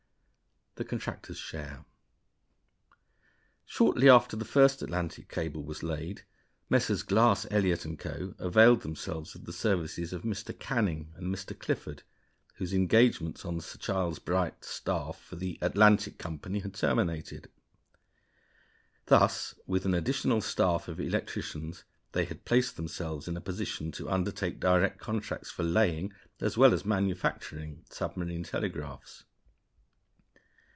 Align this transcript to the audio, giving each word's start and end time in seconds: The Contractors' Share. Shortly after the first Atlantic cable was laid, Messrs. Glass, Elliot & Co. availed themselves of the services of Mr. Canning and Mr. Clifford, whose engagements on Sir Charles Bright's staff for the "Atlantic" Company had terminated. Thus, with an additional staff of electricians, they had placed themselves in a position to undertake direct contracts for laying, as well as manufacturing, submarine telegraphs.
The 0.75 0.85
Contractors' 0.85 1.37
Share. 1.37 1.83
Shortly 3.65 4.07
after 4.09 4.37
the 4.37 4.45
first 4.45 4.81
Atlantic 4.81 5.27
cable 5.29 5.63
was 5.63 5.83
laid, 5.83 6.23
Messrs. 6.69 7.03
Glass, 7.03 7.45
Elliot 7.51 7.85
& 7.99 7.99
Co. 7.99 8.33
availed 8.39 8.81
themselves 8.81 9.35
of 9.35 9.43
the 9.43 9.51
services 9.53 10.13
of 10.13 10.23
Mr. 10.23 10.57
Canning 10.57 11.11
and 11.17 11.27
Mr. 11.27 11.59
Clifford, 11.59 12.03
whose 12.55 12.73
engagements 12.73 13.43
on 13.43 13.59
Sir 13.59 13.77
Charles 13.77 14.17
Bright's 14.19 14.69
staff 14.69 15.19
for 15.21 15.35
the 15.35 15.59
"Atlantic" 15.61 16.17
Company 16.17 16.59
had 16.59 16.73
terminated. 16.73 17.51
Thus, 19.07 19.53
with 19.67 19.85
an 19.85 19.93
additional 19.93 20.39
staff 20.39 20.87
of 20.87 21.01
electricians, 21.01 21.83
they 22.13 22.23
had 22.23 22.45
placed 22.45 22.77
themselves 22.77 23.27
in 23.27 23.35
a 23.35 23.41
position 23.41 23.91
to 23.91 24.09
undertake 24.09 24.61
direct 24.61 24.99
contracts 24.99 25.51
for 25.51 25.63
laying, 25.63 26.13
as 26.39 26.57
well 26.57 26.73
as 26.73 26.85
manufacturing, 26.85 27.83
submarine 27.89 28.43
telegraphs. 28.43 29.25